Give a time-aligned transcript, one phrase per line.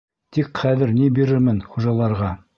[0.37, 2.37] Тик хәҙер ни бирермен хужаларға?